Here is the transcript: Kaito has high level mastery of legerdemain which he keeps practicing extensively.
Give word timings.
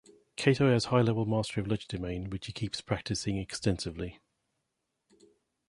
Kaito 0.35 0.73
has 0.73 0.85
high 0.85 1.01
level 1.03 1.27
mastery 1.27 1.61
of 1.63 1.69
legerdemain 1.69 2.31
which 2.31 2.47
he 2.47 2.51
keeps 2.51 2.81
practicing 2.81 3.37
extensively. 3.37 4.19